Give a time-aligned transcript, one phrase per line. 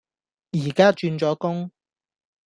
[0.53, 1.69] 而家轉咗工